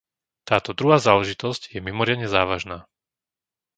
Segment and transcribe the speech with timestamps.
[0.49, 2.77] Táto druhá záležitosť je mimoriadne závažná.